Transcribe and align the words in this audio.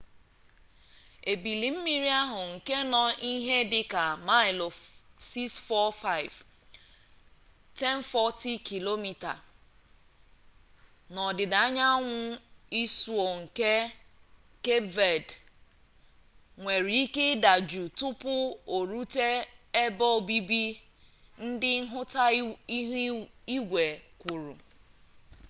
ebili 1.31 1.69
mmiri 1.75 2.09
ahụ 2.21 2.41
nke 2.55 2.75
nọ 2.91 3.03
ihe 3.31 3.57
dịka 3.71 4.03
maịlụ 4.27 4.67
645 5.31 6.37
1040 7.79 8.67
km 8.67 9.05
n'ọdịda 11.13 11.57
anyanwụ 11.65 12.15
isuo 12.81 13.25
nke 13.39 13.71
kep 14.65 14.83
ved 14.97 15.25
nwere 16.61 16.91
ike 17.03 17.23
ịdajụ 17.33 17.81
tupu 17.97 18.33
orute 18.75 19.27
ebe 19.83 20.05
obibi 20.17 20.63
ndị 21.45 21.71
nhụta 21.87 22.23
ihu 22.77 23.15
igwe 23.55 23.85
kwuru 24.21 24.53